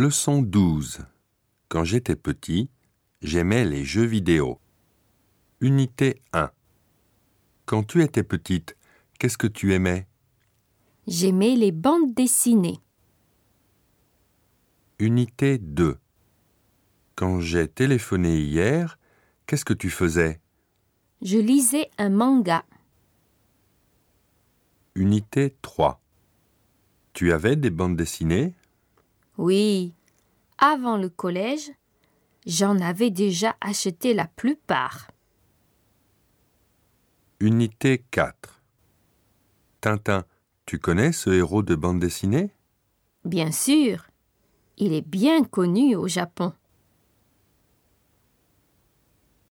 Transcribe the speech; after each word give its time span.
Leçon 0.00 0.42
12. 0.42 1.00
Quand 1.68 1.82
j'étais 1.82 2.14
petit, 2.14 2.70
j'aimais 3.20 3.64
les 3.64 3.84
jeux 3.84 4.04
vidéo. 4.04 4.60
Unité 5.60 6.22
1. 6.32 6.52
Quand 7.66 7.82
tu 7.82 8.04
étais 8.04 8.22
petite, 8.22 8.76
qu'est-ce 9.18 9.36
que 9.36 9.48
tu 9.48 9.74
aimais? 9.74 10.06
J'aimais 11.08 11.56
les 11.56 11.72
bandes 11.72 12.14
dessinées. 12.14 12.78
Unité 15.00 15.58
2. 15.58 15.98
Quand 17.16 17.40
j'ai 17.40 17.66
téléphoné 17.66 18.38
hier, 18.38 19.00
qu'est-ce 19.46 19.64
que 19.64 19.74
tu 19.74 19.90
faisais? 19.90 20.40
Je 21.22 21.38
lisais 21.38 21.90
un 21.98 22.10
manga. 22.10 22.64
Unité 24.94 25.56
3. 25.60 26.00
Tu 27.14 27.32
avais 27.32 27.56
des 27.56 27.70
bandes 27.70 27.96
dessinées? 27.96 28.54
Oui. 29.38 29.94
Avant 30.58 30.96
le 30.96 31.08
collège, 31.08 31.70
j'en 32.44 32.80
avais 32.80 33.10
déjà 33.10 33.56
acheté 33.60 34.12
la 34.12 34.26
plupart. 34.26 35.08
Unité 37.38 38.04
4. 38.10 38.60
Tintin, 39.80 40.24
tu 40.66 40.80
connais 40.80 41.12
ce 41.12 41.30
héros 41.30 41.62
de 41.62 41.76
bande 41.76 42.00
dessinée? 42.00 42.50
Bien 43.24 43.52
sûr. 43.52 44.08
Il 44.76 44.92
est 44.92 45.06
bien 45.06 45.44
connu 45.44 45.94
au 45.94 46.08
Japon. 46.08 46.52